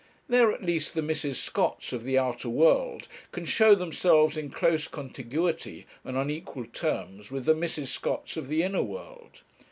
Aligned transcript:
There 0.27 0.51
at 0.51 0.63
least 0.63 0.95
the 0.95 1.01
Mrs. 1.03 1.35
Scotts 1.35 1.93
of 1.93 2.03
the 2.05 2.17
outer 2.17 2.49
world 2.49 3.07
can 3.31 3.45
show 3.45 3.75
themselves 3.75 4.35
in 4.35 4.49
close 4.49 4.87
contiguity, 4.87 5.85
and 6.03 6.17
on 6.17 6.31
equal 6.31 6.65
terms, 6.65 7.29
with 7.29 7.45
the 7.45 7.53
Mrs. 7.53 7.85
Scotts 7.89 8.35
of 8.35 8.47
the 8.47 8.63
inner 8.63 8.81
world. 8.81 9.43